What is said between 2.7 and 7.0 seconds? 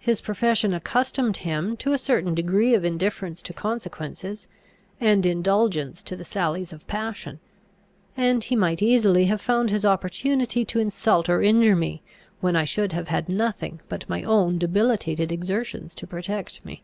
of indifference to consequences, and indulgence to the sallies of